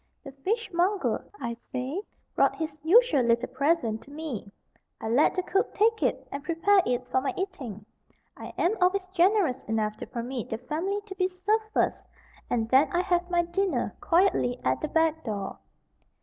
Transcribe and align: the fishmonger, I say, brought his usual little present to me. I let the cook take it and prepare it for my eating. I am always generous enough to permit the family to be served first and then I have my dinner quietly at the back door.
the 0.23 0.31
fishmonger, 0.31 1.23
I 1.39 1.55
say, 1.71 2.01
brought 2.33 2.55
his 2.55 2.75
usual 2.83 3.21
little 3.21 3.47
present 3.49 4.01
to 4.01 4.09
me. 4.09 4.51
I 4.99 5.07
let 5.07 5.35
the 5.35 5.43
cook 5.43 5.75
take 5.75 6.01
it 6.01 6.27
and 6.31 6.43
prepare 6.43 6.81
it 6.87 7.05
for 7.11 7.21
my 7.21 7.35
eating. 7.37 7.85
I 8.35 8.51
am 8.57 8.75
always 8.81 9.05
generous 9.13 9.63
enough 9.65 9.97
to 9.97 10.07
permit 10.07 10.49
the 10.49 10.57
family 10.57 11.01
to 11.05 11.13
be 11.13 11.27
served 11.27 11.65
first 11.71 12.01
and 12.49 12.67
then 12.69 12.89
I 12.91 13.01
have 13.01 13.29
my 13.29 13.43
dinner 13.43 13.93
quietly 14.01 14.59
at 14.63 14.81
the 14.81 14.87
back 14.87 15.23
door. 15.23 15.59